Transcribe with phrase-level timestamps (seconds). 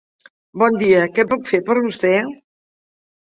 [0.61, 2.13] Bon dia què puc fer per vostè?